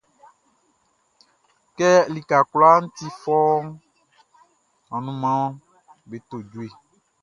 Kɛ 1.77 1.89
lika 2.13 2.37
kwlaa 2.49 2.77
ti 2.95 3.05
fɔuunʼn, 3.21 3.73
anunmanʼm 4.95 5.51
be 6.09 6.17
to 6.29 6.37
jue. 6.51 6.67